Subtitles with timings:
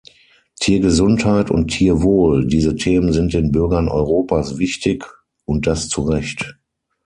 [0.59, 5.05] Tiergesundheit und Tierwohl, diese Themen sind den Bürgern Europas wichtig,
[5.45, 6.57] und das zu Recht.